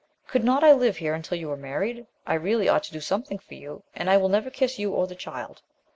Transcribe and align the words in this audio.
"Could 0.27 0.43
not 0.43 0.63
I 0.63 0.71
live 0.71 0.97
here 0.97 1.13
until 1.13 1.37
you 1.37 1.51
are 1.51 1.55
married? 1.55 2.07
I 2.25 2.33
really 2.33 2.67
ought 2.67 2.81
to 2.85 2.91
do 2.91 2.99
something 2.99 3.37
for 3.37 3.53
you, 3.53 3.83
and 3.95 4.09
I 4.09 4.17
will 4.17 4.29
never 4.29 4.49
kiss 4.49 4.79
you 4.79 4.91
or 4.93 5.05
the 5.05 5.13
child." 5.13 5.61